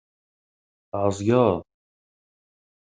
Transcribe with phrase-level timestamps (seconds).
[0.89, 1.47] Tɛeẓged?